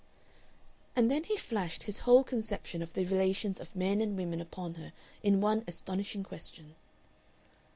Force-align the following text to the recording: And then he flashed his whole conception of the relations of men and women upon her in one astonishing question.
And 0.95 1.11
then 1.11 1.25
he 1.25 1.37
flashed 1.37 1.83
his 1.83 1.99
whole 1.99 2.23
conception 2.23 2.81
of 2.81 2.93
the 2.93 3.05
relations 3.05 3.59
of 3.59 3.75
men 3.75 4.01
and 4.01 4.17
women 4.17 4.41
upon 4.41 4.73
her 4.73 4.93
in 5.21 5.41
one 5.41 5.63
astonishing 5.67 6.23
question. 6.23 6.73